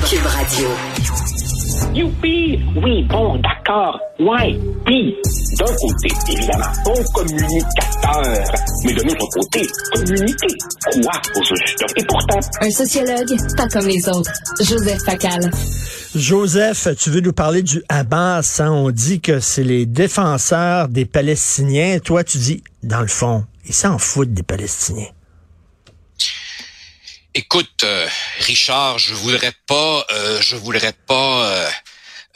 Cube 0.00 0.24
Radio. 0.24 0.68
Youpi! 1.94 2.58
Oui, 2.82 3.04
bon, 3.10 3.38
d'accord. 3.40 4.00
Ouais. 4.18 4.58
Puis, 4.86 5.14
d'un 5.58 5.66
côté, 5.66 6.32
évidemment, 6.32 6.72
bon 6.84 6.94
communicateur. 7.14 8.44
Mais 8.84 8.94
de 8.94 9.02
l'autre 9.02 9.26
côté, 9.34 9.66
communiquer 9.94 10.56
quoi 11.02 11.12
au 11.36 11.44
juste? 11.44 11.84
Et 11.96 12.04
pourtant... 12.04 12.40
Un 12.62 12.70
sociologue, 12.70 13.36
pas 13.56 13.68
comme 13.68 13.86
les 13.86 14.08
autres. 14.08 14.32
Joseph 14.60 15.02
Facal. 15.04 15.50
Joseph, 16.14 16.88
tu 16.98 17.10
veux 17.10 17.20
nous 17.20 17.34
parler 17.34 17.62
du 17.62 17.82
Hamas. 17.90 18.60
Hein? 18.60 18.70
On 18.70 18.90
dit 18.90 19.20
que 19.20 19.40
c'est 19.40 19.64
les 19.64 19.84
défenseurs 19.84 20.88
des 20.88 21.04
Palestiniens. 21.04 21.98
Toi, 21.98 22.24
tu 22.24 22.38
dis, 22.38 22.64
dans 22.82 23.02
le 23.02 23.08
fond, 23.08 23.44
ils 23.66 23.74
s'en 23.74 23.98
foutent 23.98 24.32
des 24.32 24.42
Palestiniens. 24.42 25.08
Écoute, 27.34 27.82
euh, 27.84 28.06
Richard, 28.40 28.98
je 28.98 29.14
voudrais 29.14 29.54
pas, 29.66 30.04
euh, 30.10 30.38
je 30.42 30.54
voudrais 30.54 30.92
pas 30.92 31.70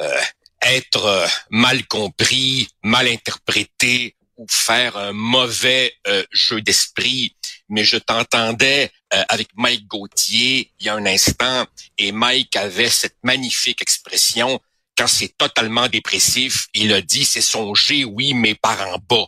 euh, 0.00 0.20
être 0.62 1.28
mal 1.50 1.86
compris, 1.86 2.68
mal 2.82 3.06
interprété 3.06 4.16
ou 4.38 4.46
faire 4.50 4.96
un 4.96 5.12
mauvais 5.12 5.94
jeu 6.30 6.60
d'esprit, 6.62 7.36
mais 7.68 7.84
je 7.84 7.96
t'entendais 7.96 8.90
avec 9.28 9.48
Mike 9.54 9.86
Gauthier 9.86 10.72
il 10.78 10.86
y 10.86 10.88
a 10.88 10.94
un 10.94 11.06
instant 11.06 11.66
et 11.96 12.12
Mike 12.12 12.56
avait 12.56 12.90
cette 12.90 13.16
magnifique 13.22 13.80
expression 13.80 14.60
quand 14.96 15.06
c'est 15.06 15.36
totalement 15.36 15.88
dépressif, 15.88 16.68
il 16.74 16.92
a 16.92 17.02
dit 17.02 17.24
c'est 17.24 17.42
songer, 17.42 18.04
oui, 18.04 18.34
mais 18.34 18.54
par 18.54 18.80
en 18.88 18.98
bas. 18.98 19.26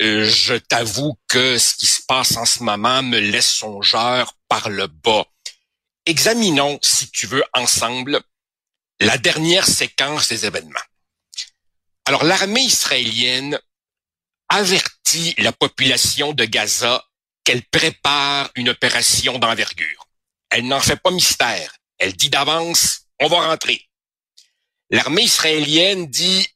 Euh, 0.00 0.24
je 0.24 0.54
t'avoue 0.54 1.18
que 1.28 1.58
ce 1.58 1.74
qui 1.74 1.86
se 1.86 2.00
passe 2.02 2.36
en 2.36 2.46
ce 2.46 2.62
moment 2.62 3.02
me 3.02 3.18
laisse 3.18 3.50
songeur 3.50 4.34
par 4.48 4.70
le 4.70 4.86
bas. 4.86 5.26
Examinons, 6.06 6.78
si 6.82 7.10
tu 7.10 7.26
veux, 7.26 7.44
ensemble 7.52 8.20
la 9.00 9.18
dernière 9.18 9.66
séquence 9.66 10.28
des 10.28 10.46
événements. 10.46 10.80
Alors, 12.06 12.24
l'armée 12.24 12.62
israélienne 12.62 13.60
avertit 14.48 15.34
la 15.38 15.52
population 15.52 16.32
de 16.32 16.44
Gaza 16.46 17.04
qu'elle 17.44 17.62
prépare 17.62 18.50
une 18.56 18.70
opération 18.70 19.38
d'envergure. 19.38 20.08
Elle 20.50 20.66
n'en 20.66 20.80
fait 20.80 20.96
pas 20.96 21.10
mystère. 21.10 21.76
Elle 21.98 22.14
dit 22.14 22.30
d'avance, 22.30 23.02
on 23.20 23.28
va 23.28 23.48
rentrer. 23.48 23.86
L'armée 24.90 25.22
israélienne 25.22 26.06
dit, 26.06 26.48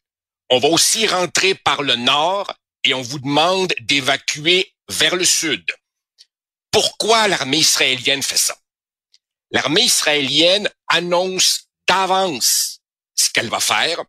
on 0.50 0.58
va 0.58 0.68
aussi 0.68 1.06
rentrer 1.06 1.54
par 1.54 1.82
le 1.82 1.96
nord 1.96 2.52
et 2.84 2.94
on 2.94 3.02
vous 3.02 3.18
demande 3.18 3.72
d'évacuer 3.80 4.74
vers 4.88 5.16
le 5.16 5.24
sud. 5.24 5.64
Pourquoi 6.70 7.28
l'armée 7.28 7.58
israélienne 7.58 8.22
fait 8.22 8.36
ça? 8.36 8.56
L'armée 9.50 9.82
israélienne 9.82 10.68
annonce 10.88 11.68
d'avance 11.88 12.80
ce 13.14 13.30
qu'elle 13.30 13.48
va 13.48 13.60
faire 13.60 14.02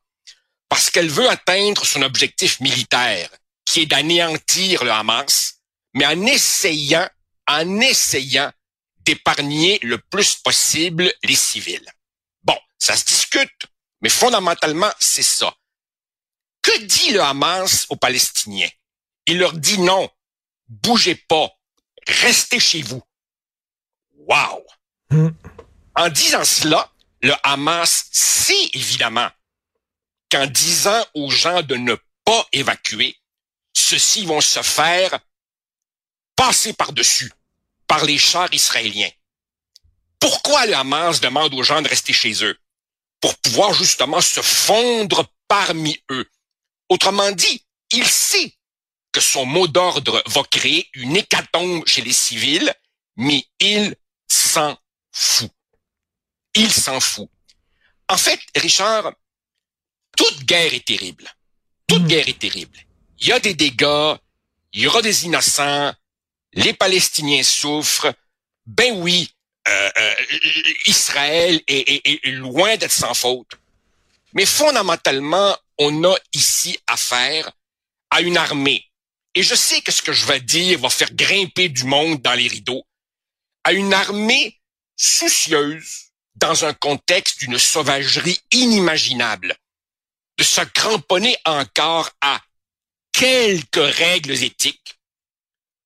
parce 0.69 0.89
qu'elle 0.89 1.09
veut 1.09 1.29
atteindre 1.29 1.85
son 1.85 2.01
objectif 2.01 2.59
militaire, 2.59 3.29
qui 3.65 3.81
est 3.81 3.85
d'anéantir 3.85 4.83
le 4.83 4.91
Hamas, 4.91 5.61
mais 5.93 6.05
en 6.05 6.25
essayant, 6.25 7.07
en 7.47 7.79
essayant 7.79 8.51
d'épargner 8.99 9.79
le 9.83 9.99
plus 9.99 10.35
possible 10.35 11.13
les 11.23 11.35
civils. 11.35 11.89
Bon, 12.43 12.57
ça 12.79 12.97
se 12.97 13.05
discute, 13.05 13.67
mais 14.01 14.09
fondamentalement, 14.09 14.91
c'est 14.99 15.23
ça. 15.23 15.55
Que 16.65 16.79
dit 16.79 17.11
le 17.11 17.21
Hamas 17.21 17.85
aux 17.89 17.95
Palestiniens? 17.95 18.69
Il 19.27 19.37
leur 19.37 19.53
dit 19.53 19.77
non, 19.77 20.09
bougez 20.67 21.13
pas, 21.13 21.47
restez 22.07 22.59
chez 22.59 22.81
vous. 22.81 23.03
Wow! 24.15 24.65
Hmm. 25.11 25.29
En 25.95 26.09
disant 26.09 26.43
cela, 26.43 26.91
le 27.21 27.35
Hamas 27.43 28.07
sait 28.11 28.71
évidemment 28.73 29.29
qu'en 30.31 30.47
disant 30.47 31.05
aux 31.13 31.29
gens 31.29 31.61
de 31.61 31.75
ne 31.75 31.95
pas 32.23 32.47
évacuer, 32.51 33.15
ceux-ci 33.71 34.25
vont 34.25 34.41
se 34.41 34.63
faire 34.63 35.19
passer 36.35 36.73
par-dessus 36.73 37.31
par 37.85 38.05
les 38.05 38.17
chars 38.17 38.51
israéliens. 38.51 39.11
Pourquoi 40.17 40.65
le 40.65 40.73
Hamas 40.73 41.21
demande 41.21 41.53
aux 41.53 41.61
gens 41.61 41.83
de 41.83 41.89
rester 41.89 42.11
chez 42.11 42.43
eux? 42.43 42.57
Pour 43.21 43.37
pouvoir 43.37 43.71
justement 43.75 44.19
se 44.19 44.41
fondre 44.41 45.27
parmi 45.47 46.03
eux. 46.09 46.27
Autrement 46.89 47.31
dit, 47.31 47.65
il 47.91 48.05
sait 48.05 48.53
que 49.11 49.21
son 49.21 49.45
mot 49.45 49.67
d'ordre 49.67 50.21
va 50.27 50.43
créer 50.43 50.89
une 50.93 51.15
hécatombe 51.15 51.87
chez 51.87 52.01
les 52.01 52.13
civils, 52.13 52.73
mais 53.15 53.45
il 53.59 53.95
s'en 54.27 54.77
fout. 55.11 55.51
Il 56.55 56.71
s'en 56.71 56.99
fout. 56.99 57.29
En 58.09 58.17
fait, 58.17 58.39
Richard, 58.55 59.13
toute 60.17 60.43
guerre 60.45 60.73
est 60.73 60.85
terrible. 60.85 61.29
Toute 61.87 62.03
hmm. 62.03 62.07
guerre 62.07 62.27
est 62.27 62.39
terrible. 62.39 62.77
Il 63.19 63.27
y 63.27 63.31
a 63.31 63.39
des 63.39 63.53
dégâts, 63.53 64.15
il 64.73 64.81
y 64.81 64.87
aura 64.87 65.01
des 65.01 65.25
innocents, 65.25 65.93
les 66.53 66.73
Palestiniens 66.73 67.43
souffrent. 67.43 68.13
Ben 68.65 68.93
oui, 68.97 69.29
euh, 69.67 69.89
euh, 69.97 70.13
Israël 70.87 71.61
est 71.67 72.25
loin 72.27 72.75
d'être 72.77 72.91
sans 72.91 73.13
faute. 73.13 73.51
Mais 74.33 74.45
fondamentalement, 74.45 75.57
on 75.77 76.03
a 76.03 76.15
ici 76.33 76.77
affaire 76.87 77.51
à 78.09 78.21
une 78.21 78.37
armée. 78.37 78.85
Et 79.33 79.43
je 79.43 79.55
sais 79.55 79.81
que 79.81 79.91
ce 79.91 80.01
que 80.01 80.13
je 80.13 80.25
vais 80.25 80.39
dire 80.39 80.79
va 80.79 80.89
faire 80.89 81.13
grimper 81.13 81.69
du 81.69 81.83
monde 81.83 82.21
dans 82.21 82.33
les 82.33 82.47
rideaux. 82.47 82.85
À 83.63 83.73
une 83.73 83.93
armée 83.93 84.61
soucieuse 84.95 86.11
dans 86.35 86.65
un 86.65 86.73
contexte 86.73 87.39
d'une 87.39 87.57
sauvagerie 87.57 88.39
inimaginable, 88.51 89.55
de 90.37 90.43
se 90.43 90.61
cramponner 90.61 91.37
encore 91.45 92.09
à 92.21 92.41
quelques 93.11 93.95
règles 93.95 94.43
éthiques 94.43 94.99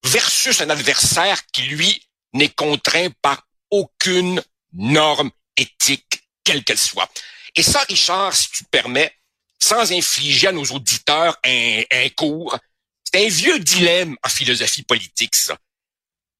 versus 0.04 0.62
un 0.62 0.70
adversaire 0.70 1.46
qui, 1.48 1.64
lui, 1.64 2.08
n'est 2.34 2.50
contraint 2.50 3.10
par 3.22 3.48
aucune 3.70 4.44
norme 4.74 5.32
éthique, 5.58 6.24
quelle 6.44 6.64
qu'elle 6.64 6.80
soit. 6.80 7.10
Et 7.56 7.64
ça, 7.64 7.82
Richard, 7.82 8.36
si 8.36 8.50
tu 8.52 8.64
permets, 8.66 9.19
sans 9.60 9.92
infliger 9.92 10.48
à 10.48 10.52
nos 10.52 10.66
auditeurs 10.66 11.38
un, 11.44 12.10
cours, 12.16 12.58
c'est 13.04 13.26
un 13.26 13.30
vieux 13.30 13.60
dilemme 13.60 14.16
en 14.24 14.30
philosophie 14.30 14.84
politique, 14.84 15.36
ça. 15.36 15.58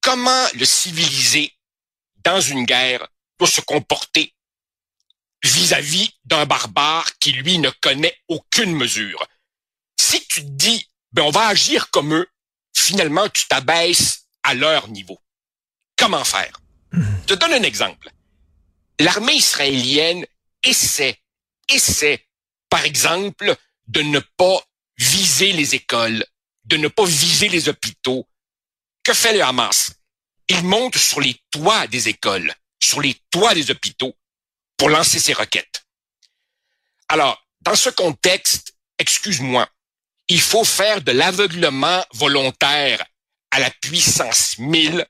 Comment 0.00 0.46
le 0.54 0.64
civilisé, 0.64 1.52
dans 2.24 2.40
une 2.40 2.64
guerre, 2.64 3.06
doit 3.38 3.48
se 3.48 3.60
comporter 3.60 4.34
vis-à-vis 5.42 6.10
d'un 6.24 6.46
barbare 6.46 7.18
qui, 7.18 7.32
lui, 7.32 7.58
ne 7.58 7.70
connaît 7.70 8.16
aucune 8.28 8.74
mesure? 8.74 9.26
Si 9.98 10.26
tu 10.26 10.42
te 10.42 10.50
dis, 10.50 10.86
ben, 11.12 11.22
on 11.22 11.30
va 11.30 11.48
agir 11.48 11.90
comme 11.90 12.14
eux, 12.14 12.28
finalement, 12.74 13.28
tu 13.28 13.46
t'abaisses 13.46 14.26
à 14.42 14.54
leur 14.54 14.88
niveau. 14.88 15.20
Comment 15.96 16.24
faire? 16.24 16.60
Je 16.92 17.26
te 17.26 17.34
donne 17.34 17.52
un 17.52 17.62
exemple. 17.62 18.10
L'armée 18.98 19.34
israélienne 19.34 20.26
essaie, 20.62 21.20
essaie, 21.68 22.26
par 22.70 22.84
exemple, 22.84 23.54
de 23.88 24.00
ne 24.02 24.20
pas 24.20 24.62
viser 24.96 25.52
les 25.52 25.74
écoles, 25.74 26.24
de 26.64 26.76
ne 26.76 26.88
pas 26.88 27.04
viser 27.04 27.48
les 27.48 27.68
hôpitaux. 27.68 28.26
Que 29.02 29.12
fait 29.12 29.34
le 29.34 29.42
Hamas? 29.42 29.92
Il 30.48 30.62
monte 30.64 30.96
sur 30.96 31.20
les 31.20 31.36
toits 31.50 31.86
des 31.88 32.08
écoles, 32.08 32.54
sur 32.82 33.00
les 33.00 33.16
toits 33.30 33.54
des 33.54 33.70
hôpitaux, 33.70 34.16
pour 34.76 34.88
lancer 34.88 35.18
ses 35.18 35.32
roquettes. 35.32 35.84
Alors, 37.08 37.44
dans 37.60 37.76
ce 37.76 37.90
contexte, 37.90 38.74
excuse-moi, 38.98 39.68
il 40.28 40.40
faut 40.40 40.64
faire 40.64 41.02
de 41.02 41.12
l'aveuglement 41.12 42.04
volontaire 42.14 43.04
à 43.50 43.58
la 43.58 43.70
puissance 43.70 44.58
1000 44.58 45.04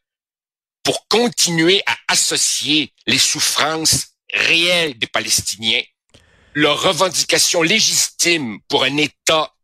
pour 0.82 1.06
continuer 1.08 1.82
à 1.86 1.96
associer 2.08 2.92
les 3.06 3.18
souffrances 3.18 4.14
réelles 4.32 4.98
des 4.98 5.06
Palestiniens, 5.06 5.82
leurs 6.54 6.82
revendications 6.82 7.62
légitimes 7.62 8.60
pour 8.68 8.84
un 8.84 8.96
État 8.96 9.54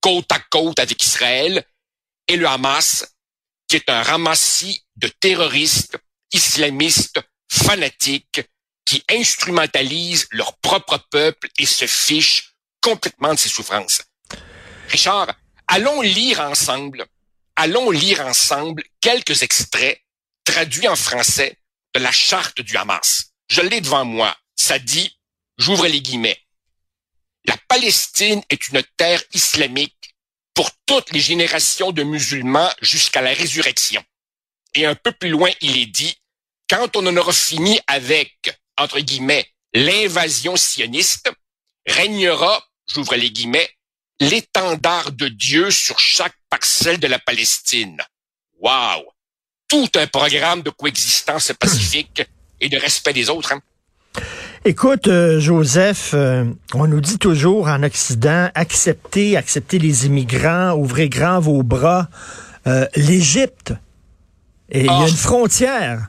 côte 0.00 0.30
à 0.30 0.38
côte 0.38 0.78
avec 0.78 1.02
Israël, 1.02 1.64
et 2.28 2.36
le 2.36 2.46
Hamas, 2.46 3.06
qui 3.68 3.76
est 3.76 3.88
un 3.88 4.02
ramassis 4.02 4.84
de 4.96 5.08
terroristes, 5.08 5.96
islamistes, 6.32 7.20
fanatiques, 7.50 8.42
qui 8.84 9.02
instrumentalisent 9.10 10.28
leur 10.30 10.56
propre 10.58 10.98
peuple 11.10 11.48
et 11.58 11.66
se 11.66 11.86
fichent 11.86 12.54
complètement 12.80 13.34
de 13.34 13.38
ses 13.38 13.48
souffrances. 13.48 14.02
Richard, 14.88 15.34
allons 15.66 16.00
lire 16.00 16.40
ensemble, 16.40 17.06
allons 17.56 17.90
lire 17.90 18.24
ensemble 18.26 18.82
quelques 19.00 19.42
extraits 19.42 20.00
traduits 20.44 20.88
en 20.88 20.96
français 20.96 21.58
de 21.94 22.00
la 22.00 22.12
charte 22.12 22.60
du 22.60 22.76
Hamas. 22.76 23.32
Je 23.50 23.60
l'ai 23.60 23.80
devant 23.80 24.04
moi. 24.04 24.34
Ça 24.56 24.78
dit, 24.78 25.17
j'ouvre 25.58 25.86
les 25.86 26.00
guillemets, 26.00 26.40
la 27.44 27.56
Palestine 27.68 28.42
est 28.50 28.68
une 28.68 28.82
terre 28.96 29.22
islamique 29.32 30.14
pour 30.54 30.70
toutes 30.86 31.12
les 31.12 31.20
générations 31.20 31.92
de 31.92 32.02
musulmans 32.02 32.70
jusqu'à 32.80 33.20
la 33.20 33.32
résurrection. 33.32 34.02
Et 34.74 34.86
un 34.86 34.94
peu 34.94 35.12
plus 35.12 35.30
loin, 35.30 35.50
il 35.60 35.78
est 35.78 35.86
dit, 35.86 36.16
quand 36.68 36.96
on 36.96 37.06
en 37.06 37.16
aura 37.16 37.32
fini 37.32 37.80
avec 37.86 38.58
entre 38.78 39.00
guillemets, 39.00 39.46
l'invasion 39.74 40.56
sioniste, 40.56 41.30
régnera, 41.86 42.64
j'ouvre 42.86 43.16
les 43.16 43.30
guillemets, 43.30 43.68
l'étendard 44.20 45.12
de 45.12 45.28
Dieu 45.28 45.70
sur 45.70 45.98
chaque 45.98 46.36
parcelle 46.48 46.98
de 46.98 47.06
la 47.06 47.18
Palestine. 47.18 48.00
Wow! 48.60 49.12
Tout 49.68 49.90
un 49.96 50.06
programme 50.06 50.62
de 50.62 50.70
coexistence 50.70 51.52
pacifique 51.58 52.22
et 52.60 52.68
de 52.68 52.78
respect 52.78 53.12
des 53.12 53.28
autres. 53.28 53.52
Hein? 53.52 53.60
Écoute, 54.68 55.08
euh, 55.08 55.40
Joseph, 55.40 56.10
euh, 56.12 56.44
on 56.74 56.86
nous 56.86 57.00
dit 57.00 57.16
toujours 57.16 57.68
en 57.68 57.82
Occident, 57.82 58.50
acceptez, 58.54 59.34
acceptez 59.34 59.78
les 59.78 60.04
immigrants, 60.04 60.72
ouvrez 60.72 61.08
grand 61.08 61.40
vos 61.40 61.62
bras. 61.62 62.08
Euh, 62.66 62.84
L'Égypte, 62.94 63.72
et 64.68 64.80
il 64.80 64.84
y 64.84 64.88
a 64.90 65.04
ah. 65.04 65.08
une 65.08 65.16
frontière 65.16 66.08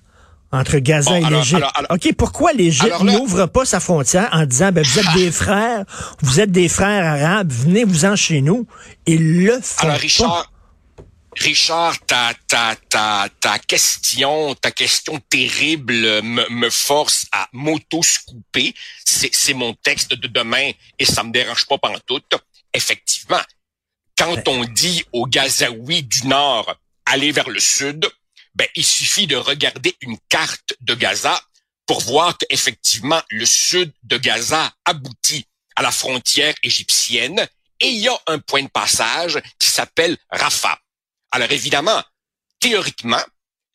entre 0.51 0.79
Gaza 0.79 1.21
et 1.21 1.23
l'Égypte. 1.23 1.63
OK, 1.89 2.13
pourquoi 2.17 2.51
l'Égypte 2.51 3.01
n'ouvre 3.01 3.45
pas 3.45 3.63
sa 3.63 3.79
frontière 3.79 4.27
en 4.33 4.45
disant, 4.45 4.73
ben, 4.73 4.83
vous 4.83 4.99
êtes 4.99 5.13
des 5.15 5.31
frères, 5.31 5.85
vous 6.21 6.41
êtes 6.41 6.51
des 6.51 6.67
frères 6.67 7.05
arabes, 7.05 7.53
venez-vous-en 7.53 8.17
chez 8.17 8.41
nous? 8.41 8.67
Ils 9.05 9.45
le 9.45 9.57
font 9.61 9.87
Alors, 9.87 9.99
Richard, 9.99 10.51
Richard, 11.37 11.99
ta, 12.05 12.33
ta, 12.47 12.75
ta, 12.89 13.27
ta 13.39 13.59
question, 13.59 14.55
ta 14.55 14.71
question 14.71 15.19
terrible 15.29 16.21
me, 16.21 16.49
me 16.49 16.69
force 16.69 17.27
à 17.31 17.47
m'auto-scouper. 17.53 18.73
C'est 19.05 19.53
mon 19.53 19.73
texte 19.73 20.13
de 20.13 20.27
demain 20.27 20.71
et 20.97 21.05
ça 21.05 21.23
me 21.23 21.31
dérange 21.31 21.65
pas 21.67 21.77
pendant 21.77 21.99
tout. 22.05 22.21
Effectivement, 22.73 23.41
quand 24.17 24.47
on 24.47 24.65
dit 24.65 25.03
aux 25.13 25.27
Gazaouis 25.27 26.03
du 26.03 26.27
Nord, 26.27 26.75
aller 27.05 27.31
vers 27.31 27.49
le 27.49 27.59
Sud, 27.59 28.09
ben, 28.55 28.67
il 28.75 28.85
suffit 28.85 29.27
de 29.27 29.35
regarder 29.35 29.95
une 30.01 30.17
carte 30.27 30.73
de 30.81 30.93
Gaza 30.93 31.41
pour 31.85 32.01
voir 32.01 32.37
qu'effectivement, 32.37 33.21
le 33.29 33.45
sud 33.45 33.91
de 34.03 34.17
Gaza 34.17 34.71
aboutit 34.85 35.47
à 35.75 35.81
la 35.81 35.91
frontière 35.91 36.53
égyptienne 36.61 37.47
et 37.79 37.87
il 37.87 37.97
y 37.99 38.07
a 38.07 38.19
un 38.27 38.39
point 38.39 38.63
de 38.63 38.67
passage 38.67 39.39
qui 39.57 39.69
s'appelle 39.69 40.17
Rafah. 40.29 40.77
Alors 41.31 41.51
évidemment, 41.51 42.01
théoriquement, 42.59 43.21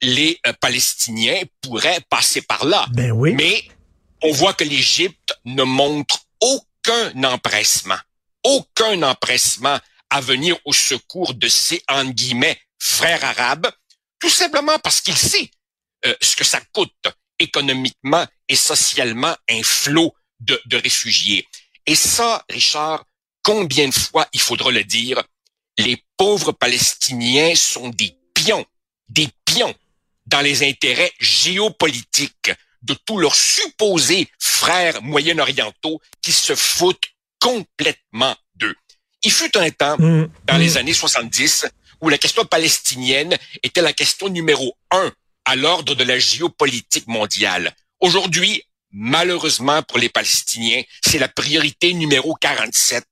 les 0.03 0.39
euh, 0.47 0.53
Palestiniens 0.61 1.43
pourraient 1.61 2.01
passer 2.09 2.43
par 2.43 2.65
là. 2.65 2.87
Ben 2.93 3.13
oui. 3.13 3.35
Mais 3.35 3.65
on 4.23 4.33
voit 4.33 4.55
que 4.55 4.65
l'Égypte 4.65 5.39
ne 5.45 5.63
montre 5.63 6.21
aucun 6.41 7.25
empressement, 7.25 7.99
aucun 8.43 9.03
empressement 9.03 9.79
à 10.11 10.21
venir 10.21 10.57
au 10.65 10.73
secours 10.73 11.35
de 11.35 11.49
ces, 11.49 11.83
en 11.89 12.05
guillemets, 12.05 12.61
frères 12.79 13.25
arabes 13.25 13.71
tout 14.25 14.31
simplement 14.31 14.79
parce 14.79 15.03
qu'il 15.03 15.17
sait 15.17 15.51
euh, 16.07 16.15
ce 16.23 16.35
que 16.35 16.45
ça 16.45 16.59
coûte 16.73 17.09
économiquement 17.39 18.27
et 18.49 18.57
socialement 18.57 19.37
un 19.51 19.63
flot 19.63 20.15
de, 20.41 20.59
de 20.65 20.79
réfugiés. 20.79 21.47
Et 21.85 21.95
ça, 21.95 22.43
Richard, 22.49 23.05
combien 23.43 23.87
de 23.87 23.95
fois 23.95 24.27
il 24.33 24.41
faudra 24.41 24.71
le 24.71 24.83
dire, 24.83 25.23
les 25.79 26.05
pauvres 26.17 26.53
Palestiniens 26.53 27.55
sont 27.55 27.89
des 27.89 28.17
pions, 28.35 28.65
des 29.09 29.29
pions 29.45 29.75
dans 30.27 30.41
les 30.41 30.67
intérêts 30.67 31.13
géopolitiques 31.21 32.53
de 32.83 32.95
tous 33.07 33.19
leurs 33.19 33.35
supposés 33.35 34.29
frères 34.39 35.03
moyen-orientaux 35.03 36.01
qui 36.23 36.33
se 36.33 36.55
foutent 36.55 37.09
complètement 37.41 38.35
d'eux. 38.57 38.75
Il 39.23 39.33
fut 39.33 39.57
un 39.57 39.71
temps, 39.71 39.97
mmh, 39.99 40.29
dans 40.45 40.57
les 40.59 40.75
mmh. 40.75 40.77
années 40.77 40.95
70, 40.95 41.67
où 42.01 42.09
la 42.09 42.19
question 42.19 42.45
palestinienne 42.45 43.37
était 43.63 43.81
la 43.81 43.93
question 43.93 44.29
numéro 44.29 44.77
un 44.91 45.13
à 45.47 45.57
l'ordre 45.57 45.95
de 45.95 46.05
la 46.05 46.19
géopolitique 46.19 47.07
mondiale. 47.07 47.75
Aujourd'hui, 48.01 48.63
malheureusement 48.93 49.83
pour 49.83 49.99
les 49.99 50.09
Palestiniens, 50.09 50.83
c'est 51.05 51.19
la 51.19 51.29
priorité 51.29 51.93
numéro 51.95 52.35
47. 52.35 53.05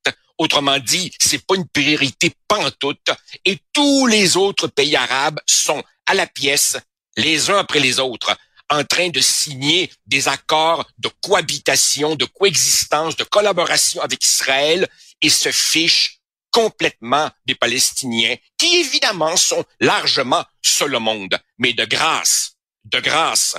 Autrement 0.43 0.81
dit, 0.81 1.13
c'est 1.21 1.47
pas 1.47 1.55
une 1.55 1.69
priorité 1.69 2.35
pantoute 2.49 3.11
et 3.45 3.61
tous 3.73 4.09
les 4.09 4.37
autres 4.37 4.67
pays 4.67 4.97
arabes 4.97 5.39
sont 5.47 5.81
à 6.05 6.15
la 6.15 6.27
pièce, 6.27 6.77
les 7.17 7.49
uns 7.49 7.59
après 7.59 7.79
les 7.79 8.01
autres, 8.01 8.37
en 8.69 8.83
train 8.83 9.11
de 9.11 9.21
signer 9.21 9.89
des 10.05 10.27
accords 10.27 10.85
de 10.99 11.09
cohabitation, 11.23 12.17
de 12.17 12.25
coexistence, 12.25 13.15
de 13.15 13.23
collaboration 13.23 14.03
avec 14.03 14.25
Israël 14.25 14.89
et 15.21 15.31
se 15.31 15.53
fichent 15.53 16.19
complètement 16.51 17.31
des 17.47 17.55
Palestiniens, 17.55 18.35
qui 18.59 18.79
évidemment 18.79 19.37
sont 19.37 19.65
largement 19.79 20.45
seuls 20.61 20.97
au 20.97 21.01
monde. 21.01 21.39
Mais 21.59 21.73
de 21.73 21.85
grâce, 21.85 22.57
de 22.87 22.99
grâce, 22.99 23.55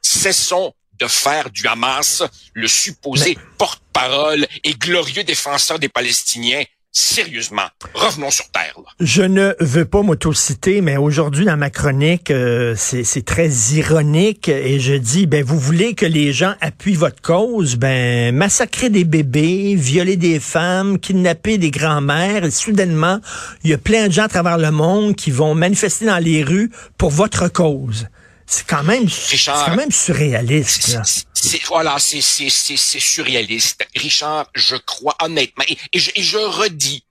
cessons 0.00 0.72
de 0.98 1.06
faire 1.06 1.50
du 1.50 1.66
Hamas 1.66 2.22
le 2.52 2.68
supposé 2.68 3.36
porte-parole 3.58 4.46
et 4.62 4.74
glorieux 4.74 5.24
défenseur 5.24 5.78
des 5.78 5.88
Palestiniens 5.88 6.64
sérieusement, 6.94 7.66
revenons 7.92 8.30
sur 8.30 8.48
Terre. 8.50 8.78
Je 9.00 9.22
ne 9.22 9.52
veux 9.58 9.84
pas 9.84 10.02
m'autociter, 10.02 10.80
mais 10.80 10.96
aujourd'hui 10.96 11.44
dans 11.44 11.56
ma 11.56 11.68
chronique, 11.68 12.30
euh, 12.30 12.76
c'est 12.76 13.24
très 13.24 13.48
ironique 13.72 14.48
et 14.48 14.78
je 14.78 14.94
dis, 14.94 15.26
ben 15.26 15.44
vous 15.44 15.58
voulez 15.58 15.94
que 15.94 16.06
les 16.06 16.32
gens 16.32 16.54
appuient 16.60 16.94
votre 16.94 17.20
cause, 17.20 17.74
ben 17.74 18.32
massacrer 18.32 18.90
des 18.90 19.02
bébés, 19.02 19.74
violer 19.74 20.16
des 20.16 20.38
femmes, 20.38 21.00
kidnapper 21.00 21.58
des 21.58 21.72
grands-mères, 21.72 22.44
et 22.44 22.52
soudainement, 22.52 23.18
il 23.64 23.70
y 23.70 23.74
a 23.74 23.78
plein 23.78 24.06
de 24.06 24.12
gens 24.12 24.24
à 24.24 24.28
travers 24.28 24.56
le 24.58 24.70
monde 24.70 25.16
qui 25.16 25.32
vont 25.32 25.56
manifester 25.56 26.06
dans 26.06 26.18
les 26.18 26.44
rues 26.44 26.70
pour 26.96 27.10
votre 27.10 27.48
cause. 27.48 28.06
C'est 28.46 28.66
quand 28.66 28.82
même, 28.82 29.08
c'est 29.08 29.42
quand 29.44 29.74
même 29.74 29.90
surréaliste. 29.90 30.98
C'est, 31.32 31.64
voilà, 31.64 31.98
c'est, 31.98 32.20
c'est, 32.20 32.50
c'est, 32.50 32.76
surréaliste. 32.76 33.86
Richard, 33.96 34.50
je 34.54 34.76
crois 34.76 35.16
honnêtement, 35.20 35.64
et, 35.68 35.98
je, 35.98 36.36
redis, 36.36 37.04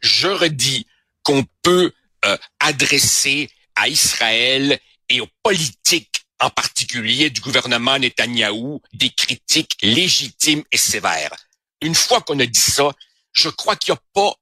je 0.00 0.28
redis 0.28 0.86
qu'on 1.22 1.44
peut 1.62 1.92
euh, 2.24 2.36
adresser 2.60 3.48
à 3.76 3.88
Israël 3.88 4.78
et 5.08 5.20
aux 5.20 5.28
politiques 5.42 6.26
en 6.40 6.50
particulier 6.50 7.30
du 7.30 7.40
gouvernement 7.40 7.98
Netanyahou 7.98 8.82
des 8.92 9.10
critiques 9.10 9.76
légitimes 9.82 10.64
et 10.70 10.76
sévères. 10.76 11.34
Une 11.80 11.94
fois 11.94 12.20
qu'on 12.20 12.38
a 12.40 12.46
dit 12.46 12.58
ça, 12.58 12.90
je 13.32 13.48
crois 13.48 13.76
qu'il 13.76 13.92
n'y 13.92 13.98
a 13.98 14.02
pas 14.12 14.34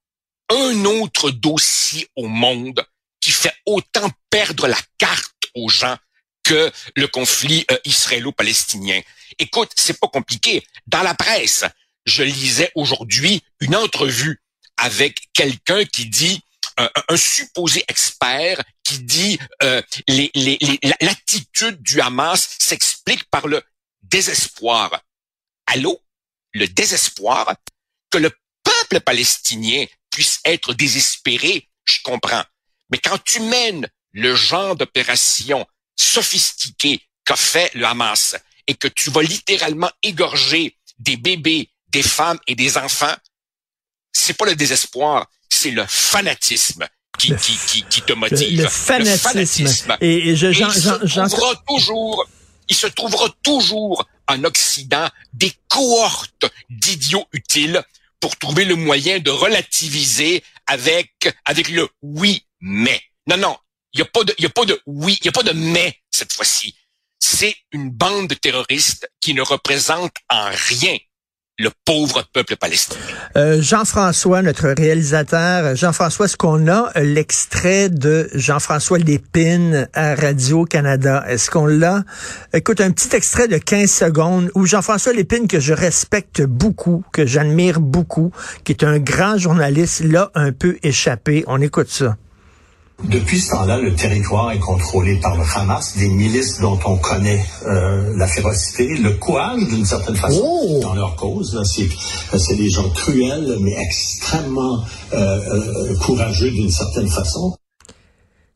un 0.51 0.85
autre 0.85 1.31
dossier 1.31 2.09
au 2.17 2.27
monde 2.27 2.85
qui 3.21 3.31
fait 3.31 3.55
autant 3.67 4.11
perdre 4.31 4.67
la 4.67 4.79
carte 4.99 5.33
aux 5.55 5.69
gens 5.69 5.97
que 6.45 6.71
le 6.95 7.09
conflit 7.09 7.65
euh, 7.71 7.79
israélo-palestinien. 7.85 9.01
Écoute, 9.39 9.73
c'est 9.75 9.99
pas 9.99 10.09
compliqué. 10.09 10.65
Dans 10.87 11.03
la 11.03 11.15
presse, 11.15 11.65
je 12.07 12.23
lisais 12.23 12.71
aujourd'hui 12.75 13.43
une 13.61 13.75
entrevue 13.75 14.41
avec 14.77 15.29
quelqu'un 15.33 15.85
qui 15.85 16.07
dit 16.07 16.41
un 16.77 17.17
supposé 17.17 17.85
expert 17.87 18.61
qui 18.83 18.99
dit 18.99 19.39
euh, 19.63 19.81
l'attitude 21.01 21.81
du 21.83 22.01
Hamas 22.01 22.57
s'explique 22.59 23.25
par 23.31 23.47
le 23.47 23.63
désespoir. 24.03 25.01
Allô? 25.67 26.01
Le 26.53 26.67
désespoir? 26.67 27.55
Que 28.11 28.19
le 28.19 28.31
peuple 28.63 29.01
palestinien 29.01 29.87
puisse 30.11 30.41
être 30.45 30.75
désespéré, 30.75 31.69
je 31.85 31.99
comprends. 32.03 32.45
Mais 32.91 32.99
quand 32.99 33.23
tu 33.23 33.41
mènes 33.41 33.89
le 34.13 34.35
genre 34.35 34.77
d'opération 34.77 35.67
sophistiqué 35.97 37.01
qu'a 37.25 37.37
fait 37.37 37.71
le 37.75 37.87
Hamas 37.87 38.37
et 38.67 38.75
que 38.75 38.89
tu 38.89 39.11
vas 39.11 39.23
littéralement 39.23 39.91
égorger 40.03 40.77
des 40.99 41.17
bébés, 41.17 41.71
des 41.89 42.03
femmes 42.03 42.39
et 42.47 42.55
des 42.55 42.77
enfants, 42.77 43.15
c'est 44.13 44.35
pas 44.35 44.47
le 44.47 44.55
désespoir, 44.55 45.27
c'est 45.49 45.71
le 45.71 45.85
fanatisme 45.87 46.87
qui, 47.19 47.35
qui, 47.37 47.85
qui, 47.89 48.03
te 48.03 48.13
motive. 48.13 48.63
Le, 48.63 48.69
fanatisme. 48.69 49.97
Et, 50.01 50.35
je, 50.37 50.49
il, 50.49 50.73
se 50.73 50.89
trouvera 50.89 51.55
toujours, 51.67 52.29
il 52.69 52.77
se 52.77 52.87
trouvera 52.89 53.29
toujours 53.43 54.07
en 54.29 54.43
Occident 54.45 55.09
des 55.33 55.53
cohortes 55.69 56.47
d'idiots 56.71 57.27
utiles 57.33 57.83
pour 58.21 58.37
trouver 58.37 58.65
le 58.65 58.75
moyen 58.75 59.19
de 59.19 59.31
relativiser 59.31 60.43
avec, 60.67 61.13
avec 61.45 61.69
le 61.69 61.89
oui, 62.03 62.45
mais. 62.61 63.01
Non, 63.27 63.37
non, 63.37 63.57
il 63.95 63.99
n'y 63.99 64.03
a 64.03 64.07
pas 64.07 64.25
de, 64.25 64.35
a 64.45 64.49
pas 64.51 64.65
de 64.65 64.81
oui, 64.87 65.19
il 65.21 65.25
n'y 65.25 65.29
a 65.29 65.33
pas 65.33 65.43
de 65.43 65.53
mais 65.53 65.95
cette 66.11 66.33
fois-ci. 66.33 66.75
C'est 67.21 67.55
une 67.73 67.91
bande 67.91 68.29
de 68.29 68.35
terroristes 68.35 69.09
qui 69.21 69.35
ne 69.35 69.41
représente 69.41 70.13
en 70.29 70.51
rien 70.51 70.97
le 71.59 71.71
pauvre 71.85 72.25
peuple 72.33 72.57
palestinien. 72.57 73.01
Euh, 73.37 73.63
Jean-François, 73.63 74.43
notre 74.43 74.75
réalisateur, 74.77 75.77
Jean-François, 75.77 76.27
est-ce 76.27 76.37
qu'on 76.37 76.67
a 76.67 76.91
l'extrait 77.01 77.89
de 77.89 78.29
Jean-François 78.35 78.99
Lépine 78.99 79.89
à 79.93 80.17
Radio-Canada? 80.17 81.25
Est-ce 81.29 81.51
qu'on 81.51 81.67
l'a? 81.67 82.03
Écoute, 82.53 82.81
un 82.81 82.91
petit 82.91 83.15
extrait 83.15 83.47
de 83.47 83.59
15 83.59 83.89
secondes 83.91 84.51
où 84.57 84.67
Jean-François 84.67 85.13
Lépine, 85.13 85.47
que 85.47 85.61
je 85.61 85.73
respecte 85.73 86.43
beaucoup, 86.43 87.05
que 87.13 87.25
j'admire 87.25 87.81
beaucoup, 87.81 88.33
qui 88.65 88.73
est 88.73 88.83
un 88.83 88.99
grand 88.99 89.39
journaliste, 89.39 90.01
l'a 90.01 90.33
un 90.35 90.51
peu 90.51 90.77
échappé. 90.83 91.45
On 91.47 91.61
écoute 91.61 91.89
ça. 91.89 92.17
Depuis 93.03 93.41
ce 93.41 93.51
temps-là, 93.51 93.79
le 93.79 93.95
territoire 93.95 94.53
est 94.53 94.61
contrôlé 94.61 95.19
par 95.21 95.37
le 95.37 95.45
Hamas, 95.55 95.97
des 95.97 96.09
milices 96.09 96.61
dont 96.61 96.79
on 96.87 96.97
connaît 96.97 97.45
euh, 97.67 98.15
la 98.17 98.27
férocité, 98.27 98.97
le 98.97 99.11
courage 99.11 99.63
d'une 99.67 99.85
certaine 99.85 100.17
façon 100.17 100.43
oh! 100.43 100.81
dans 100.81 100.95
leur 100.95 101.17
cause. 101.17 101.61
C'est 101.67 102.57
des 102.57 102.71
gens 102.71 102.89
cruels, 102.91 103.59
mais 103.61 103.75
extrêmement 103.79 104.85
euh, 105.13 105.17
euh, 105.17 105.97
courageux 105.99 106.51
d'une 106.51 106.71
certaine 106.71 107.09
façon. 107.09 107.57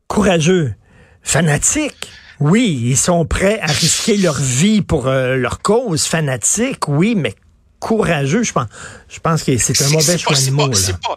Courageux, 0.07 0.73
fanatiques. 1.21 2.07
Oui, 2.39 2.81
ils 2.85 2.97
sont 2.97 3.25
prêts 3.25 3.59
à 3.59 3.67
risquer 3.67 4.15
leur 4.15 4.39
vie 4.39 4.81
pour 4.81 5.07
leur 5.07 5.61
cause 5.61 6.05
fanatique, 6.05 6.87
oui, 6.87 7.13
mais 7.13 7.35
courageux, 7.79 8.43
je 8.43 8.53
pense. 8.53 8.67
Je 9.09 9.19
pense 9.19 9.43
que 9.43 9.57
c'est 9.57 9.81
un 9.81 9.89
mauvais 9.89 10.17
choix 10.17 10.35
de 10.35 10.51
mots. 10.51 10.69
Euh, 10.69 11.15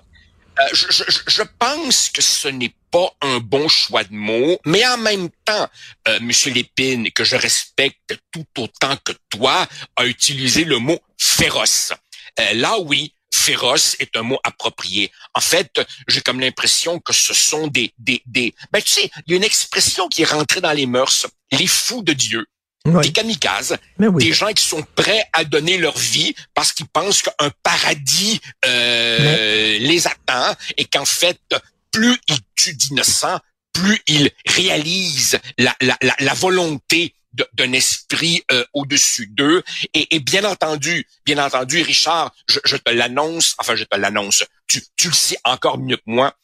je, 0.72 1.04
je, 1.26 1.42
pense 1.58 2.10
que 2.10 2.22
ce 2.22 2.48
n'est 2.48 2.74
pas 2.90 3.10
un 3.20 3.38
bon 3.38 3.68
choix 3.68 4.04
de 4.04 4.12
mots, 4.12 4.58
mais 4.66 4.86
en 4.86 4.98
même 4.98 5.28
temps, 5.44 5.68
euh, 6.08 6.20
Monsieur 6.20 6.52
Lépine, 6.52 7.10
que 7.10 7.24
je 7.24 7.36
respecte 7.36 8.18
tout 8.30 8.46
autant 8.58 8.96
que 9.04 9.12
toi, 9.30 9.66
a 9.96 10.06
utilisé 10.06 10.64
le 10.64 10.78
mot 10.78 10.98
féroce. 11.18 11.92
Euh, 12.40 12.54
là, 12.54 12.78
oui, 12.78 13.14
féroce 13.34 13.96
est 13.98 14.16
un 14.16 14.22
mot 14.22 14.38
approprié. 14.44 15.10
En 15.34 15.40
fait, 15.40 15.80
j'ai 16.08 16.20
comme 16.20 16.40
l'impression 16.40 16.98
que 17.00 17.12
ce 17.12 17.34
sont 17.34 17.66
des, 17.66 17.92
des, 17.98 18.22
des, 18.26 18.54
ben 18.72 18.80
tu 18.82 18.92
sais, 18.92 19.10
il 19.26 19.32
y 19.32 19.34
a 19.34 19.36
une 19.36 19.44
expression 19.44 20.08
qui 20.08 20.22
est 20.22 20.30
rentrée 20.30 20.60
dans 20.60 20.72
les 20.72 20.86
mœurs, 20.86 21.26
les 21.50 21.66
fous 21.66 22.02
de 22.02 22.12
Dieu 22.12 22.46
des 22.84 23.12
kamikazes, 23.12 23.76
des 23.98 24.32
gens 24.32 24.52
qui 24.52 24.64
sont 24.64 24.82
prêts 24.96 25.24
à 25.32 25.44
donner 25.44 25.78
leur 25.78 25.96
vie 25.96 26.34
parce 26.54 26.72
qu'ils 26.72 26.88
pensent 26.88 27.22
qu'un 27.22 27.50
paradis 27.62 28.40
euh, 28.64 29.78
les 29.78 30.06
attend 30.06 30.54
et 30.76 30.84
qu'en 30.84 31.04
fait, 31.04 31.40
plus 31.92 32.18
ils 32.28 32.38
tuent 32.56 32.74
d'innocents, 32.74 33.38
plus 33.72 34.00
ils 34.06 34.30
réalisent 34.46 35.38
la, 35.58 35.74
la, 35.80 35.96
la, 36.18 36.34
volonté 36.34 37.14
d'un 37.54 37.72
esprit 37.72 38.42
euh, 38.50 38.64
au-dessus 38.74 39.28
d'eux. 39.28 39.62
Et, 39.94 40.14
et, 40.14 40.20
bien 40.20 40.44
entendu, 40.44 41.06
bien 41.24 41.38
entendu, 41.38 41.82
Richard, 41.82 42.34
je, 42.48 42.58
je 42.64 42.76
te 42.76 42.90
l'annonce, 42.90 43.54
enfin 43.58 43.76
je 43.76 43.84
te 43.84 43.96
l'annonce, 43.96 44.44
tu, 44.66 44.82
tu 44.96 45.08
le 45.08 45.14
sais 45.14 45.38
encore 45.44 45.78
mieux 45.78 45.96
que 45.96 46.02
moi. 46.06 46.34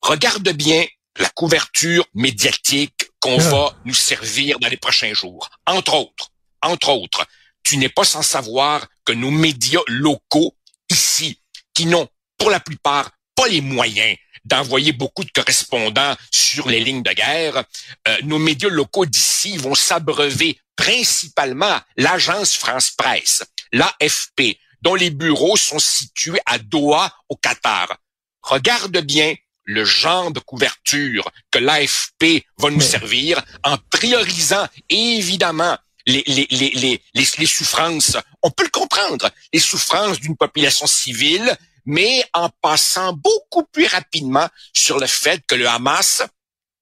Regarde 0.00 0.48
bien 0.50 0.84
la 1.18 1.28
couverture 1.30 2.06
médiatique 2.14 3.11
qu'on 3.22 3.38
ah. 3.38 3.50
va 3.50 3.76
nous 3.84 3.94
servir 3.94 4.58
dans 4.58 4.68
les 4.68 4.76
prochains 4.76 5.14
jours. 5.14 5.48
Entre 5.66 5.94
autres, 5.94 6.30
entre 6.60 6.90
autres, 6.90 7.24
tu 7.62 7.76
n'es 7.78 7.88
pas 7.88 8.04
sans 8.04 8.22
savoir 8.22 8.86
que 9.04 9.12
nos 9.12 9.30
médias 9.30 9.80
locaux 9.86 10.54
ici, 10.90 11.40
qui 11.72 11.86
n'ont 11.86 12.08
pour 12.36 12.50
la 12.50 12.60
plupart 12.60 13.10
pas 13.34 13.46
les 13.46 13.60
moyens 13.60 14.16
d'envoyer 14.44 14.92
beaucoup 14.92 15.22
de 15.22 15.30
correspondants 15.30 16.16
sur 16.32 16.68
les 16.68 16.80
lignes 16.80 17.04
de 17.04 17.12
guerre, 17.12 17.64
euh, 18.08 18.18
nos 18.24 18.40
médias 18.40 18.68
locaux 18.68 19.06
d'ici 19.06 19.56
vont 19.56 19.76
s'abreuver 19.76 20.58
principalement 20.74 21.78
l'agence 21.96 22.56
France 22.56 22.90
Presse, 22.90 23.44
l'AFP, 23.72 24.58
dont 24.80 24.96
les 24.96 25.10
bureaux 25.10 25.56
sont 25.56 25.78
situés 25.78 26.40
à 26.44 26.58
Doha, 26.58 27.14
au 27.28 27.36
Qatar. 27.36 27.96
Regarde 28.42 28.98
bien 28.98 29.32
le 29.64 29.84
genre 29.84 30.30
de 30.30 30.40
couverture 30.40 31.30
que 31.50 31.58
l'AFP 31.58 32.44
va 32.58 32.70
nous 32.70 32.80
servir 32.80 33.42
en 33.64 33.76
priorisant 33.90 34.66
évidemment 34.88 35.76
les, 36.06 36.24
les, 36.26 36.46
les, 36.50 37.00
les, 37.14 37.26
les 37.38 37.46
souffrances, 37.46 38.16
on 38.42 38.50
peut 38.50 38.64
le 38.64 38.70
comprendre, 38.70 39.30
les 39.52 39.60
souffrances 39.60 40.18
d'une 40.18 40.36
population 40.36 40.86
civile, 40.86 41.56
mais 41.84 42.24
en 42.32 42.48
passant 42.60 43.12
beaucoup 43.12 43.64
plus 43.64 43.86
rapidement 43.86 44.48
sur 44.74 44.98
le 44.98 45.06
fait 45.06 45.44
que 45.46 45.54
le 45.54 45.68
Hamas 45.68 46.22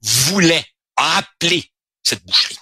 voulait, 0.03 0.65
appeler 0.97 1.71
cette 2.03 2.25
boucherie. 2.25 2.59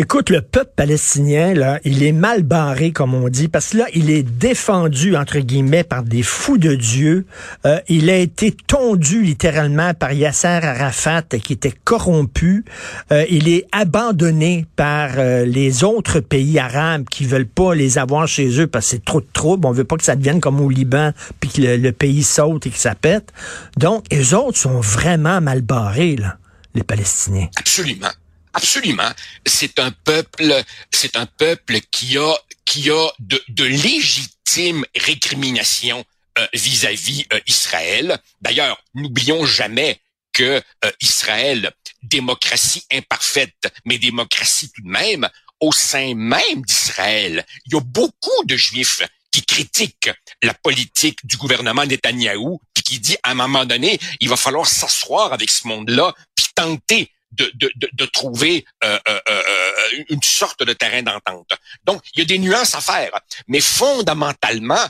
Écoute, 0.00 0.30
le 0.30 0.42
peuple 0.42 0.70
palestinien, 0.76 1.54
là, 1.54 1.80
il 1.82 2.04
est 2.04 2.12
mal 2.12 2.44
barré, 2.44 2.92
comme 2.92 3.14
on 3.14 3.28
dit, 3.28 3.48
parce 3.48 3.70
que 3.70 3.78
là, 3.78 3.86
il 3.94 4.10
est 4.10 4.22
défendu, 4.22 5.16
entre 5.16 5.40
guillemets, 5.40 5.82
par 5.82 6.04
des 6.04 6.22
fous 6.22 6.56
de 6.56 6.76
Dieu. 6.76 7.26
Euh, 7.66 7.80
il 7.88 8.08
a 8.08 8.16
été 8.16 8.52
tondu 8.52 9.22
littéralement 9.22 9.94
par 9.94 10.12
Yasser 10.12 10.46
Arafat, 10.46 11.22
qui 11.42 11.52
était 11.52 11.74
corrompu. 11.82 12.64
Euh, 13.10 13.24
il 13.28 13.48
est 13.48 13.66
abandonné 13.72 14.66
par 14.76 15.14
euh, 15.16 15.44
les 15.44 15.82
autres 15.82 16.20
pays 16.20 16.60
arabes 16.60 17.06
qui 17.10 17.24
veulent 17.24 17.48
pas 17.48 17.74
les 17.74 17.98
avoir 17.98 18.28
chez 18.28 18.60
eux 18.60 18.68
parce 18.68 18.84
que 18.84 18.90
c'est 18.92 19.04
trop 19.04 19.20
de 19.20 19.26
trouble. 19.32 19.66
On 19.66 19.72
veut 19.72 19.82
pas 19.82 19.96
que 19.96 20.04
ça 20.04 20.14
devienne 20.14 20.38
comme 20.38 20.60
au 20.60 20.70
Liban, 20.70 21.10
puis 21.40 21.50
que 21.50 21.60
le, 21.60 21.90
pays 21.90 22.22
saute 22.22 22.68
et 22.68 22.70
que 22.70 22.78
ça 22.78 22.94
pète. 22.94 23.32
Donc, 23.76 24.04
les 24.12 24.32
autres 24.32 24.58
sont 24.58 24.78
vraiment 24.78 25.40
mal 25.40 25.60
barrés, 25.60 26.14
là, 26.14 26.36
les 26.76 26.84
Palestiniens. 26.84 27.48
Absolument. 27.56 28.10
Absolument. 28.54 29.10
C'est 29.46 29.78
un 29.78 29.90
peuple, 29.90 30.62
c'est 30.90 31.16
un 31.16 31.26
peuple 31.26 31.80
qui 31.90 32.18
a, 32.18 32.34
qui 32.64 32.90
a 32.90 33.08
de, 33.18 33.64
légitimes 33.64 34.84
récriminations 34.96 36.04
euh, 36.38 36.46
vis-à-vis 36.54 37.26
euh, 37.32 37.40
Israël. 37.46 38.18
D'ailleurs, 38.40 38.82
n'oublions 38.94 39.44
jamais 39.44 40.00
que 40.32 40.62
euh, 40.84 40.90
Israël, 41.00 41.72
démocratie 42.02 42.84
imparfaite, 42.92 43.72
mais 43.84 43.98
démocratie 43.98 44.70
tout 44.70 44.82
de 44.82 44.88
même, 44.88 45.28
au 45.60 45.72
sein 45.72 46.14
même 46.14 46.62
d'Israël, 46.62 47.44
il 47.66 47.74
y 47.74 47.76
a 47.76 47.80
beaucoup 47.80 48.44
de 48.44 48.56
Juifs 48.56 49.02
qui 49.32 49.44
critiquent 49.44 50.10
la 50.42 50.54
politique 50.54 51.18
du 51.24 51.36
gouvernement 51.36 51.84
Netanyahou, 51.84 52.60
puis 52.72 52.82
qui 52.82 53.00
dit 53.00 53.16
à 53.22 53.32
un 53.32 53.34
moment 53.34 53.64
donné, 53.64 53.98
il 54.20 54.28
va 54.28 54.36
falloir 54.36 54.66
s'asseoir 54.66 55.32
avec 55.32 55.50
ce 55.50 55.66
monde-là, 55.66 56.14
puis 56.34 56.46
tenter 56.54 57.10
de, 57.32 57.50
de, 57.54 57.70
de, 57.92 58.06
trouver 58.06 58.64
euh, 58.84 58.98
euh, 59.08 59.20
euh, 59.28 60.04
une 60.08 60.22
sorte 60.22 60.62
de 60.62 60.72
terrain 60.72 61.02
d'entente. 61.02 61.50
Donc, 61.84 62.02
il 62.14 62.20
y 62.20 62.22
a 62.22 62.24
des 62.24 62.38
nuances 62.38 62.74
à 62.74 62.80
faire, 62.80 63.10
mais 63.46 63.60
fondamentalement, 63.60 64.88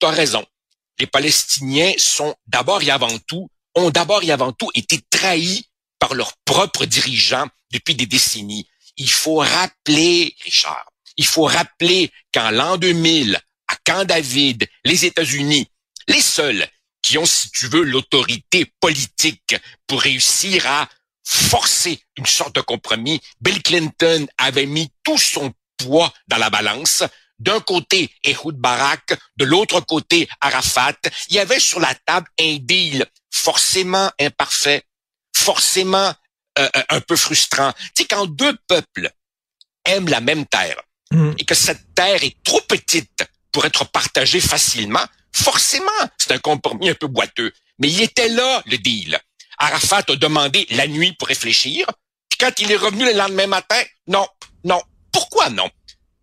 tu 0.00 0.06
as 0.06 0.10
raison. 0.10 0.44
Les 0.98 1.06
Palestiniens 1.06 1.92
sont 1.98 2.34
d'abord 2.46 2.82
et 2.82 2.90
avant 2.90 3.18
tout, 3.26 3.48
ont 3.74 3.90
d'abord 3.90 4.22
et 4.22 4.30
avant 4.30 4.52
tout 4.52 4.70
été 4.74 5.00
trahis 5.10 5.68
par 5.98 6.14
leurs 6.14 6.34
propres 6.44 6.84
dirigeants 6.84 7.48
depuis 7.72 7.94
des 7.94 8.06
décennies. 8.06 8.68
Il 8.96 9.10
faut 9.10 9.38
rappeler, 9.38 10.34
Richard, 10.44 10.86
il 11.16 11.26
faut 11.26 11.44
rappeler 11.44 12.10
qu'en 12.32 12.50
l'an 12.50 12.76
2000, 12.76 13.40
à 13.68 13.76
Camp 13.84 14.04
David, 14.04 14.68
les 14.84 15.04
États-Unis, 15.04 15.68
les 16.08 16.20
seuls 16.20 16.68
qui 17.02 17.18
ont, 17.18 17.26
si 17.26 17.50
tu 17.50 17.68
veux, 17.68 17.82
l'autorité 17.82 18.72
politique 18.80 19.56
pour 19.86 20.00
réussir 20.00 20.66
à 20.66 20.88
forcer 21.24 22.00
une 22.16 22.26
sorte 22.26 22.54
de 22.54 22.60
compromis. 22.60 23.20
Bill 23.40 23.62
Clinton 23.62 24.26
avait 24.38 24.66
mis 24.66 24.90
tout 25.02 25.18
son 25.18 25.52
poids 25.76 26.12
dans 26.28 26.38
la 26.38 26.50
balance. 26.50 27.02
D'un 27.38 27.60
côté, 27.60 28.10
Ehud 28.22 28.56
Barak, 28.56 29.18
de 29.36 29.44
l'autre 29.44 29.80
côté, 29.80 30.28
Arafat. 30.40 30.96
Il 31.28 31.36
y 31.36 31.38
avait 31.38 31.58
sur 31.58 31.80
la 31.80 31.94
table 32.06 32.28
un 32.38 32.58
deal 32.60 33.06
forcément 33.32 34.10
imparfait, 34.20 34.84
forcément 35.36 36.12
euh, 36.58 36.68
euh, 36.76 36.82
un 36.88 37.00
peu 37.00 37.16
frustrant. 37.16 37.72
Tu 37.72 38.02
sais, 38.02 38.04
quand 38.04 38.26
deux 38.26 38.56
peuples 38.68 39.10
aiment 39.84 40.08
la 40.08 40.20
même 40.20 40.46
terre 40.46 40.80
mm. 41.10 41.32
et 41.38 41.44
que 41.44 41.54
cette 41.54 41.94
terre 41.94 42.22
est 42.22 42.36
trop 42.44 42.60
petite 42.60 43.24
pour 43.50 43.64
être 43.64 43.90
partagée 43.90 44.40
facilement, 44.40 45.04
forcément, 45.32 45.90
c'est 46.16 46.32
un 46.32 46.38
compromis 46.38 46.90
un 46.90 46.94
peu 46.94 47.08
boiteux. 47.08 47.52
Mais 47.78 47.88
il 47.88 48.02
était 48.02 48.28
là, 48.28 48.62
le 48.66 48.78
deal. 48.78 49.18
Arafat 49.58 50.04
a 50.08 50.16
demandé 50.16 50.66
la 50.70 50.86
nuit 50.86 51.12
pour 51.12 51.28
réfléchir. 51.28 51.86
Puis 52.28 52.38
quand 52.38 52.58
il 52.58 52.70
est 52.72 52.76
revenu 52.76 53.04
le 53.04 53.12
lendemain 53.12 53.46
matin, 53.46 53.82
non, 54.06 54.26
non. 54.64 54.82
Pourquoi 55.12 55.50
non? 55.50 55.70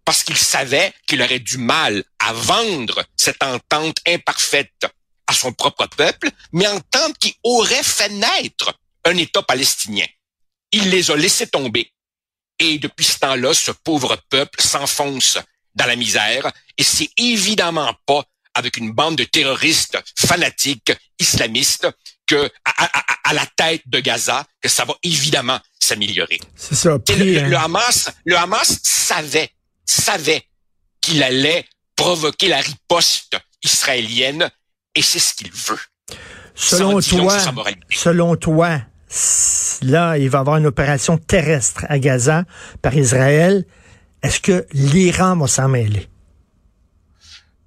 Parce 0.04 0.24
qu'il 0.24 0.38
savait 0.38 0.94
qu'il 1.08 1.22
aurait 1.22 1.40
du 1.40 1.58
mal 1.58 2.04
à 2.20 2.34
vendre 2.34 3.04
cette 3.16 3.42
entente 3.44 3.98
imparfaite 4.08 4.86
à 5.28 5.34
son 5.34 5.54
propre 5.54 5.88
peuple, 5.88 6.30
mais 6.52 6.68
entente 6.68 7.18
qui 7.20 7.36
aurait 7.44 7.84
fait 7.84 8.10
naître 8.10 8.78
un 9.06 9.16
État 9.16 9.42
palestinien. 9.44 10.06
Il 10.72 10.90
les 10.90 11.10
a 11.12 11.16
laissés 11.16 11.48
tomber. 11.48 11.94
Et 12.60 12.78
depuis 12.78 13.06
ce 13.06 13.20
temps-là, 13.20 13.54
ce 13.54 13.72
pauvre 13.72 14.18
peuple 14.30 14.62
s'enfonce 14.62 15.38
dans 15.74 15.86
la 15.86 15.96
misère, 15.96 16.52
et 16.78 16.84
c'est 16.84 17.10
évidemment 17.18 17.94
pas 18.06 18.24
avec 18.54 18.78
une 18.78 18.92
bande 18.92 19.16
de 19.16 19.24
terroristes 19.24 19.98
fanatiques 20.20 20.92
islamistes 21.20 21.88
que 22.32 22.50
à, 22.64 23.34
la 23.34 23.46
tête 23.46 23.82
de 23.88 24.00
Gaza 24.00 24.46
que 24.62 24.70
ça 24.70 24.86
va 24.86 24.94
évidemment 25.04 25.60
s'améliorer. 25.80 26.40
C'est 26.56 26.76
ça. 26.76 26.98
le, 27.10 27.56
Hamas, 27.56 28.10
le 28.26 28.38
Hamas 28.38 28.80
savait, 28.84 29.50
savait 29.86 30.44
qu'il 31.02 31.24
allait 31.24 31.66
provoquer 31.96 32.48
la 32.48 32.60
riposte 32.60 33.38
israélienne 33.64 34.50
et 34.96 35.02
c'est 35.02 35.20
ce 35.20 35.34
qu'il 35.34 35.52
veut. 35.52 35.80
Selon 36.56 37.00
toi, 37.00 37.38
selon 37.90 38.36
toi, 38.36 38.82
là, 39.82 40.18
il 40.18 40.30
va 40.30 40.38
y 40.38 40.42
avoir 40.42 40.58
une 40.58 40.68
opération 40.68 41.18
terrestre 41.18 41.86
à 41.90 42.00
Gaza 42.00 42.44
par 42.82 42.96
Israël. 42.96 43.66
Est-ce 44.24 44.40
que 44.40 44.68
l'Iran 44.74 45.36
va 45.38 45.48
s'en 45.48 45.68
mêler? 45.68 46.08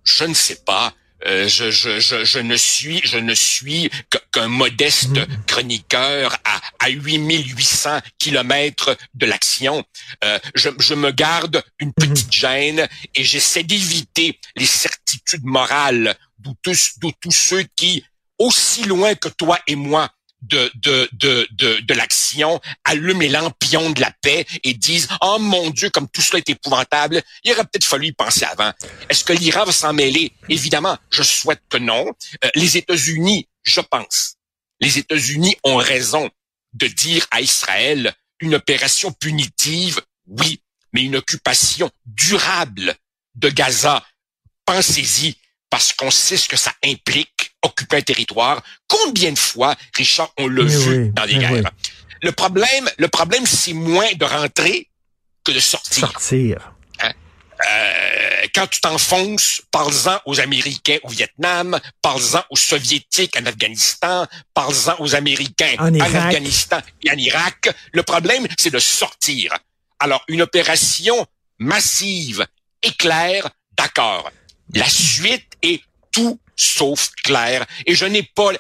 Je 0.05 0.25
ne 0.25 0.35
sais 0.35 0.61
pas. 0.67 0.95
Euh, 1.27 1.49
je, 1.49 1.71
je, 1.71 2.01
je, 2.01 2.25
je, 2.25 2.39
ne 2.39 2.57
suis 2.57 3.01
je 3.05 3.19
ne 3.19 3.35
suis 3.35 3.91
qu'un 4.33 4.49
modeste 4.49 5.11
mm. 5.11 5.45
chroniqueur 5.47 6.37
à, 6.45 6.61
à 6.81 6.91
8800 6.91 8.01
kilomètres 8.19 8.97
de 9.15 9.27
l'action. 9.27 9.85
Euh, 10.25 10.39
je, 10.55 10.71
je 10.79 10.95
me 10.95 11.11
garde 11.11 11.63
une 11.79 11.91
mm-hmm. 11.91 12.09
petite 12.09 12.33
gêne 12.33 12.89
et 13.15 13.25
j'essaie 13.25 13.63
d'éviter 13.63 14.39
les 14.57 14.67
certitudes 14.67 15.45
morales 15.45 16.15
d'où 16.39 16.55
tous, 16.63 16.95
tous 17.21 17.33
ceux 17.33 17.65
qui, 17.77 18.05
aussi 18.39 18.85
loin 18.85 19.15
que 19.15 19.29
toi 19.29 19.59
et 19.67 19.77
moi, 19.77 20.11
de, 20.45 20.71
de, 20.75 21.09
de, 21.13 21.49
de, 21.53 21.81
de 21.81 21.95
l'action 21.95 22.61
allument 22.85 23.21
les 23.21 23.29
lampions 23.29 23.91
de 23.91 24.01
la 24.01 24.11
paix 24.23 24.47
et 24.63 24.75
disent 24.75 25.09
Oh 25.21 25.39
mon 25.39 25.71
Dieu, 25.71 25.91
comme 25.91 26.09
tout 26.09 26.21
cela 26.21 26.39
est 26.39 26.49
épouvantable, 26.51 27.23
il 27.45 27.53
aurait 27.53 27.65
peut-être 27.65 27.85
fallu 27.85 28.09
y 28.09 28.13
penser 28.13 28.45
avant. 28.45 28.73
Est-ce 29.09 29.25
que 29.25 29.33
l'Iran 29.33 29.65
va 29.65 29.73
s'en 29.73 29.93
mêler? 29.93 30.33
Évidemment, 30.49 30.99
je 31.11 31.23
souhaite 31.23 31.63
que 31.69 31.79
non. 31.79 32.13
Euh, 32.45 32.51
les 32.55 32.77
États-Unis, 32.77 33.49
je 33.63 33.81
pense, 33.81 34.35
les 34.81 34.99
États-Unis 34.99 35.57
ont 35.65 35.77
raison 35.77 36.31
de 36.75 36.87
dire 36.87 37.27
à 37.31 37.41
Israël 37.41 38.15
une 38.41 38.55
opération 38.55 39.13
punitive, 39.13 40.01
oui, 40.27 40.61
mais 40.93 41.03
une 41.03 41.17
occupation 41.17 41.91
durable 42.05 42.95
de 43.35 43.49
Gaza. 43.49 44.05
Pensez-y, 44.67 45.37
parce 45.71 45.93
qu'on 45.93 46.11
sait 46.11 46.37
ce 46.37 46.49
que 46.49 46.57
ça 46.57 46.73
implique 46.85 47.34
occuper 47.65 47.97
un 47.97 48.03
territoire. 48.03 48.63
Combien 48.87 49.33
de 49.33 49.39
fois, 49.39 49.75
Richard, 49.95 50.31
on 50.39 50.49
l'a 50.49 50.65
vu 50.65 51.11
dans 51.11 51.27
des 51.27 51.37
guerres? 51.37 51.71
Le 52.23 52.33
problème, 52.33 52.89
le 52.99 53.09
problème, 53.09 53.45
c'est 53.47 53.75
moins 53.75 54.13
de 54.15 54.25
rentrer 54.25 54.89
que 55.45 55.53
de 55.53 55.61
sortir. 55.61 56.09
Sortir. 56.09 56.73
Hein? 57.01 57.13
Euh, 57.69 58.47
quand 58.55 58.67
tu 58.67 58.81
t'enfonces, 58.81 59.63
parle-en 59.71 60.19
aux 60.27 60.41
Américains 60.41 60.99
au 61.03 61.09
Vietnam, 61.09 61.79
parle-en 62.01 62.43
aux 62.51 62.57
Soviétiques 62.57 63.37
en 63.39 63.47
Afghanistan, 63.47 64.27
parle-en 64.55 64.97
aux 65.01 65.15
Américains 65.15 65.75
en, 65.79 66.01
Afghanistan 66.01 66.81
et 67.03 67.11
en 67.11 67.17
Irak. 67.17 67.69
Le 67.93 68.03
problème, 68.03 68.47
c'est 68.59 68.71
de 68.71 68.79
sortir. 68.79 69.53
Alors, 69.99 70.25
une 70.29 70.43
opération 70.43 71.27
massive, 71.59 72.47
éclair, 72.83 73.49
d'accord. 73.77 74.31
La 74.73 74.89
suite 74.89 75.53
est 75.63 75.83
tout 76.11 76.39
sauf 76.57 77.11
clair. 77.23 77.67
Et 77.87 77.95
je 77.95 78.05
n'ai 78.05 78.23
pas 78.23 78.53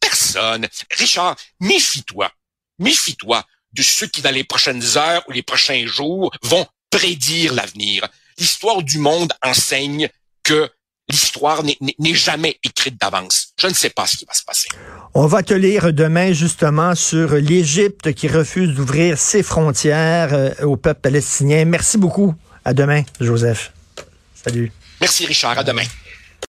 personne. 0.00 0.66
Richard, 0.98 1.36
méfie-toi. 1.60 2.30
Méfie-toi 2.78 3.44
de 3.72 3.82
ceux 3.82 4.06
qui, 4.06 4.22
dans 4.22 4.34
les 4.34 4.44
prochaines 4.44 4.82
heures 4.96 5.22
ou 5.28 5.32
les 5.32 5.42
prochains 5.42 5.86
jours, 5.86 6.32
vont 6.42 6.66
prédire 6.90 7.54
l'avenir. 7.54 8.06
L'histoire 8.38 8.82
du 8.82 8.98
monde 8.98 9.32
enseigne 9.42 10.08
que 10.42 10.68
l'histoire 11.08 11.62
n'est 11.62 12.14
jamais 12.14 12.58
écrite 12.62 13.00
d'avance. 13.00 13.52
Je 13.58 13.66
ne 13.66 13.74
sais 13.74 13.90
pas 13.90 14.06
ce 14.06 14.16
qui 14.16 14.24
va 14.24 14.34
se 14.34 14.44
passer. 14.44 14.68
On 15.14 15.26
va 15.26 15.42
te 15.42 15.54
lire 15.54 15.92
demain 15.92 16.32
justement 16.32 16.94
sur 16.94 17.34
l'Égypte 17.34 18.12
qui 18.14 18.28
refuse 18.28 18.74
d'ouvrir 18.74 19.18
ses 19.18 19.42
frontières 19.42 20.32
euh, 20.32 20.54
au 20.62 20.76
peuple 20.76 21.00
palestinien. 21.00 21.64
Merci 21.64 21.98
beaucoup. 21.98 22.34
À 22.64 22.72
demain, 22.72 23.02
Joseph. 23.20 23.72
Salut. 24.34 24.72
Merci 25.00 25.26
Richard. 25.26 25.58
À 25.58 25.64
demain. 25.64 25.84